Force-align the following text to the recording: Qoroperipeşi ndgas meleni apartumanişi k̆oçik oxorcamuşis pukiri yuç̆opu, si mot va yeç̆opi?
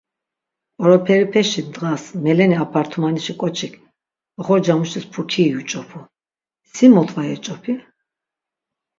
Qoroperipeşi 0.79 1.61
ndgas 1.67 2.03
meleni 2.23 2.57
apartumanişi 2.65 3.33
k̆oçik 3.39 3.73
oxorcamuşis 4.39 5.05
pukiri 5.13 5.45
yuç̆opu, 5.55 5.99
si 6.73 6.85
mot 6.93 7.09
va 7.15 7.23
yeç̆opi? 7.29 7.73